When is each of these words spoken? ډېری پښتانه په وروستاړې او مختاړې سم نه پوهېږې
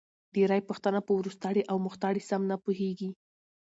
ډېری 0.35 0.61
پښتانه 0.69 0.99
په 1.07 1.11
وروستاړې 1.19 1.61
او 1.71 1.77
مختاړې 1.85 2.21
سم 2.29 2.41
نه 2.51 2.55
پوهېږې 2.63 3.09